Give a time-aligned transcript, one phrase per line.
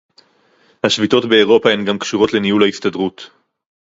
[0.83, 3.29] השביתות באירופה הן גם קשורות בניהול ההסתדרות